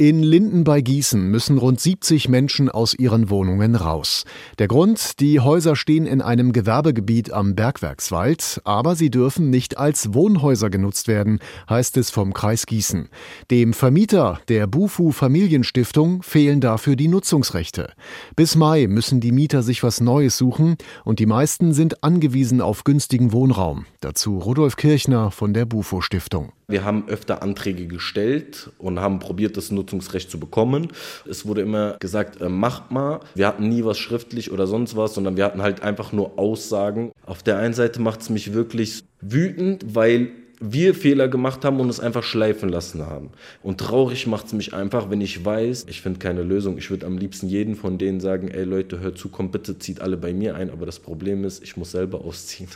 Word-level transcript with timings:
In 0.00 0.22
Linden 0.22 0.62
bei 0.62 0.80
Gießen 0.80 1.28
müssen 1.28 1.58
rund 1.58 1.80
70 1.80 2.28
Menschen 2.28 2.68
aus 2.68 2.94
ihren 2.94 3.30
Wohnungen 3.30 3.74
raus. 3.74 4.24
Der 4.60 4.68
Grund, 4.68 5.18
die 5.18 5.40
Häuser 5.40 5.74
stehen 5.74 6.06
in 6.06 6.22
einem 6.22 6.52
Gewerbegebiet 6.52 7.32
am 7.32 7.56
Bergwerkswald, 7.56 8.60
aber 8.62 8.94
sie 8.94 9.10
dürfen 9.10 9.50
nicht 9.50 9.76
als 9.76 10.14
Wohnhäuser 10.14 10.70
genutzt 10.70 11.08
werden, 11.08 11.40
heißt 11.68 11.96
es 11.96 12.10
vom 12.10 12.32
Kreis 12.32 12.66
Gießen. 12.66 13.08
Dem 13.50 13.72
Vermieter 13.72 14.38
der 14.46 14.68
Bufu 14.68 15.10
Familienstiftung 15.10 16.22
fehlen 16.22 16.60
dafür 16.60 16.94
die 16.94 17.08
Nutzungsrechte. 17.08 17.92
Bis 18.36 18.54
Mai 18.54 18.86
müssen 18.86 19.18
die 19.18 19.32
Mieter 19.32 19.64
sich 19.64 19.82
was 19.82 20.00
Neues 20.00 20.36
suchen 20.38 20.76
und 21.04 21.18
die 21.18 21.26
meisten 21.26 21.72
sind 21.72 22.04
angewiesen 22.04 22.60
auf 22.60 22.84
günstigen 22.84 23.32
Wohnraum. 23.32 23.86
Dazu 24.00 24.38
Rudolf 24.38 24.76
Kirchner 24.76 25.32
von 25.32 25.52
der 25.54 25.66
Bufo 25.66 26.02
Stiftung. 26.02 26.52
Wir 26.70 26.84
haben 26.84 27.08
öfter 27.08 27.42
Anträge 27.42 27.86
gestellt 27.86 28.70
und 28.76 29.00
haben 29.00 29.20
probiert, 29.20 29.56
das 29.56 29.70
Nutzungsrecht 29.70 30.30
zu 30.30 30.38
bekommen. 30.38 30.88
Es 31.26 31.46
wurde 31.46 31.62
immer 31.62 31.96
gesagt, 31.98 32.42
äh, 32.42 32.50
macht 32.50 32.90
mal. 32.90 33.20
Wir 33.34 33.46
hatten 33.46 33.70
nie 33.70 33.84
was 33.84 33.96
schriftlich 33.96 34.52
oder 34.52 34.66
sonst 34.66 34.94
was, 34.94 35.14
sondern 35.14 35.38
wir 35.38 35.46
hatten 35.46 35.62
halt 35.62 35.82
einfach 35.82 36.12
nur 36.12 36.38
Aussagen. 36.38 37.10
Auf 37.24 37.42
der 37.42 37.56
einen 37.56 37.72
Seite 37.72 38.02
macht 38.02 38.20
es 38.20 38.28
mich 38.28 38.52
wirklich 38.52 39.04
wütend, 39.22 39.94
weil 39.94 40.28
wir 40.60 40.94
Fehler 40.94 41.28
gemacht 41.28 41.64
haben 41.64 41.80
und 41.80 41.88
es 41.88 42.00
einfach 42.00 42.22
schleifen 42.22 42.68
lassen 42.68 43.06
haben. 43.06 43.30
Und 43.62 43.80
traurig 43.80 44.26
macht 44.26 44.48
es 44.48 44.52
mich 44.52 44.74
einfach, 44.74 45.08
wenn 45.08 45.22
ich 45.22 45.42
weiß, 45.42 45.86
ich 45.88 46.02
finde 46.02 46.18
keine 46.18 46.42
Lösung. 46.42 46.76
Ich 46.76 46.90
würde 46.90 47.06
am 47.06 47.16
liebsten 47.16 47.48
jeden 47.48 47.76
von 47.76 47.96
denen 47.96 48.20
sagen, 48.20 48.48
ey 48.48 48.64
Leute, 48.64 49.00
hört 49.00 49.16
zu, 49.16 49.30
kommt 49.30 49.52
bitte, 49.52 49.78
zieht 49.78 50.02
alle 50.02 50.18
bei 50.18 50.34
mir 50.34 50.54
ein. 50.54 50.68
Aber 50.68 50.84
das 50.84 50.98
Problem 50.98 51.44
ist, 51.44 51.62
ich 51.62 51.78
muss 51.78 51.92
selber 51.92 52.22
ausziehen. 52.26 52.68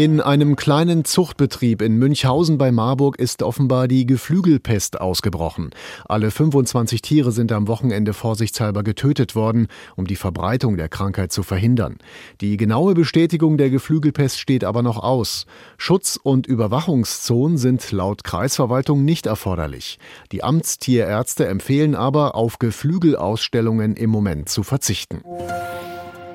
In 0.00 0.22
einem 0.22 0.56
kleinen 0.56 1.04
Zuchtbetrieb 1.04 1.82
in 1.82 1.98
Münchhausen 1.98 2.56
bei 2.56 2.72
Marburg 2.72 3.18
ist 3.18 3.42
offenbar 3.42 3.86
die 3.86 4.06
Geflügelpest 4.06 4.98
ausgebrochen. 4.98 5.72
Alle 6.06 6.30
25 6.30 7.02
Tiere 7.02 7.32
sind 7.32 7.52
am 7.52 7.68
Wochenende 7.68 8.14
vorsichtshalber 8.14 8.82
getötet 8.82 9.34
worden, 9.34 9.68
um 9.96 10.06
die 10.06 10.16
Verbreitung 10.16 10.78
der 10.78 10.88
Krankheit 10.88 11.32
zu 11.32 11.42
verhindern. 11.42 11.98
Die 12.40 12.56
genaue 12.56 12.94
Bestätigung 12.94 13.58
der 13.58 13.68
Geflügelpest 13.68 14.40
steht 14.40 14.64
aber 14.64 14.80
noch 14.82 15.02
aus. 15.02 15.44
Schutz- 15.76 16.18
und 16.22 16.46
Überwachungszonen 16.46 17.58
sind 17.58 17.92
laut 17.92 18.24
Kreisverwaltung 18.24 19.04
nicht 19.04 19.26
erforderlich. 19.26 19.98
Die 20.32 20.42
Amtstierärzte 20.42 21.46
empfehlen 21.46 21.94
aber, 21.94 22.36
auf 22.36 22.58
Geflügelausstellungen 22.58 23.96
im 23.96 24.08
Moment 24.08 24.48
zu 24.48 24.62
verzichten. 24.62 25.20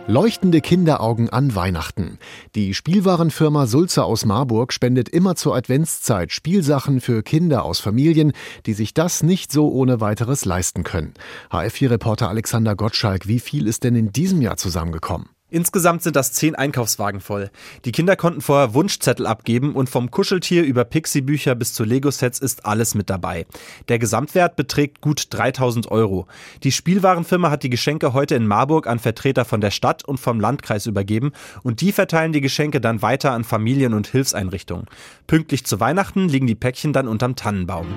Leuchtende 0.08 0.62
Kinderaugen 0.62 1.32
an 1.32 1.56
Weihnachten. 1.56 2.20
Die 2.54 2.76
Spielwarenfirma 2.76 3.66
Sulzer 3.66 4.06
aus 4.06 4.24
Marburg 4.24 4.72
spendet 4.72 5.10
immer 5.10 5.36
zur 5.36 5.56
Adventszeit 5.56 6.32
Spielsachen 6.32 7.02
für 7.02 7.24
Kinder 7.24 7.66
aus 7.66 7.80
Familien, 7.80 8.34
die 8.68 8.74
sich 8.74 8.94
das 8.94 9.24
nicht 9.24 9.52
so 9.52 9.72
ohne 9.72 10.02
weiteres 10.02 10.46
leisten 10.46 10.84
können. 10.84 11.16
HF4-Reporter 11.50 12.30
Alexander 12.30 12.76
Gottschalk, 12.76 13.28
wie 13.28 13.40
viel 13.40 13.66
ist 13.66 13.84
denn 13.84 13.96
in 13.96 14.12
diesem 14.12 14.44
Jahr 14.44 14.58
zusammengekommen? 14.58 15.35
Insgesamt 15.52 16.02
sind 16.02 16.16
das 16.16 16.34
zehn 16.34 16.56
Einkaufswagen 16.56 17.22
voll. 17.22 17.52
Die 17.86 17.92
Kinder 17.92 18.16
konnten 18.16 18.42
vorher 18.42 18.74
Wunschzettel 18.74 19.28
abgeben 19.28 19.74
und 19.74 19.92
vom 19.92 20.10
Kuscheltier 20.10 20.64
über 20.64 20.84
Pixie-Bücher 20.86 21.54
bis 21.54 21.74
zu 21.74 21.84
Lego-Sets 21.84 22.40
ist 22.40 22.66
alles 22.66 22.96
mit 22.96 23.12
dabei. 23.12 23.46
Der 23.88 24.00
Gesamtwert 24.00 24.56
beträgt 24.56 25.02
gut 25.02 25.28
3000 25.30 25.92
Euro. 25.92 26.26
Die 26.64 26.72
Spielwarenfirma 26.72 27.52
hat 27.52 27.62
die 27.62 27.70
Geschenke 27.70 28.14
heute 28.14 28.34
in 28.34 28.48
Marburg 28.48 28.88
an 28.88 28.98
Vertreter 28.98 29.46
von 29.46 29.62
der 29.62 29.70
Stadt 29.70 30.04
und 30.04 30.20
vom 30.20 30.40
Landkreis 30.40 30.88
übergeben 30.88 31.32
und 31.62 31.80
die 31.82 31.92
verteilen 31.92 32.34
die 32.34 32.42
Geschenke 32.42 32.82
dann 32.82 33.04
weiter 33.04 33.32
an 33.32 33.44
Familien 33.44 33.94
und 33.94 34.08
Hilfseinrichtungen. 34.08 34.88
Pünktlich 35.28 35.64
zu 35.64 35.80
Weihnachten 35.80 36.28
liegen 36.28 36.48
die 36.48 36.56
Päckchen 36.56 36.92
dann 36.92 37.08
unterm 37.08 37.36
Tannenbaum. 37.36 37.88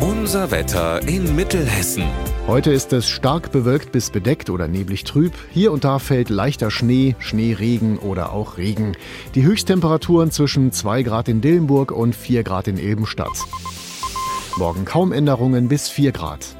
Unser 0.00 0.52
Wetter 0.52 1.06
in 1.08 1.34
Mittelhessen. 1.34 2.04
Heute 2.46 2.72
ist 2.72 2.92
es 2.92 3.08
stark 3.08 3.52
bewölkt 3.52 3.90
bis 3.90 4.10
bedeckt 4.10 4.50
oder 4.50 4.68
neblig 4.68 5.04
trüb. 5.04 5.32
Hier 5.50 5.72
und 5.72 5.82
da 5.82 5.98
fällt 5.98 6.28
leichter 6.28 6.70
Schnee, 6.70 7.16
Schneeregen 7.18 7.98
oder 7.98 8.34
auch 8.34 8.58
Regen. 8.58 8.92
Die 9.34 9.44
Höchsttemperaturen 9.44 10.30
zwischen 10.30 10.70
2 10.70 11.04
Grad 11.04 11.28
in 11.30 11.40
Dillenburg 11.40 11.90
und 11.90 12.14
4 12.14 12.44
Grad 12.44 12.68
in 12.68 12.76
Ilbenstadt. 12.76 13.32
Morgen 14.58 14.84
kaum 14.84 15.12
Änderungen 15.12 15.68
bis 15.68 15.88
4 15.88 16.12
Grad. 16.12 16.54